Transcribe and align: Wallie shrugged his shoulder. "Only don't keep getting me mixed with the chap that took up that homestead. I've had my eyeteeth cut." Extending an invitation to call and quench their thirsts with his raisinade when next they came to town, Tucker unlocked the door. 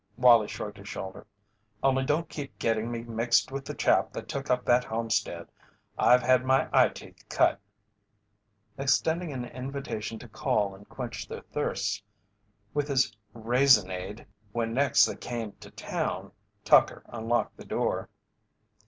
Wallie 0.17 0.47
shrugged 0.47 0.77
his 0.77 0.89
shoulder. 0.89 1.27
"Only 1.83 2.03
don't 2.03 2.27
keep 2.27 2.57
getting 2.57 2.89
me 2.91 3.03
mixed 3.03 3.51
with 3.51 3.65
the 3.65 3.75
chap 3.75 4.11
that 4.13 4.27
took 4.27 4.49
up 4.49 4.65
that 4.65 4.83
homestead. 4.83 5.47
I've 5.95 6.23
had 6.23 6.43
my 6.43 6.67
eyeteeth 6.73 7.29
cut." 7.29 7.59
Extending 8.79 9.31
an 9.31 9.45
invitation 9.45 10.17
to 10.17 10.27
call 10.27 10.73
and 10.73 10.89
quench 10.89 11.27
their 11.27 11.41
thirsts 11.43 12.01
with 12.73 12.87
his 12.87 13.15
raisinade 13.35 14.25
when 14.53 14.73
next 14.73 15.05
they 15.05 15.15
came 15.15 15.51
to 15.59 15.69
town, 15.69 16.31
Tucker 16.65 17.03
unlocked 17.05 17.57
the 17.57 17.63
door. 17.65 18.09